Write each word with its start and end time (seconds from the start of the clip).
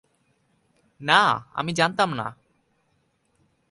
না, 1.01 1.45
আমি 1.53 1.73
জানতাম 1.73 2.13
না। 2.13 2.35